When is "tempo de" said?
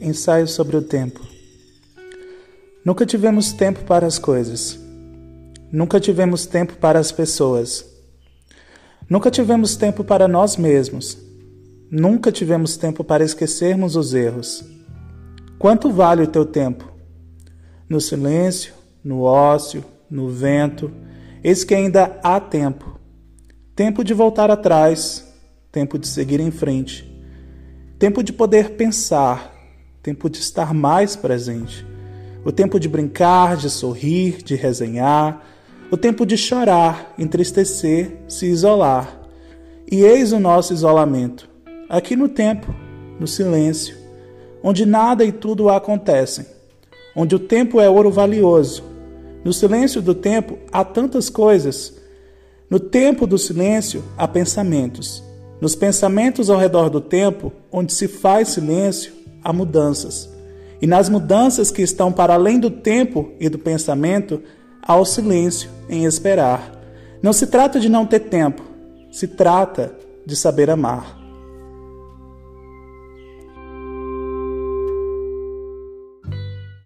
23.74-24.14, 25.72-26.06, 27.98-28.32, 30.02-30.38, 32.52-32.88, 35.96-36.36